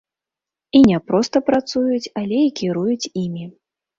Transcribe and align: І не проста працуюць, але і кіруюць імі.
І 0.79 0.79
не 0.91 0.97
проста 1.09 1.41
працуюць, 1.51 2.11
але 2.21 2.39
і 2.45 2.49
кіруюць 2.61 3.11
імі. 3.25 3.45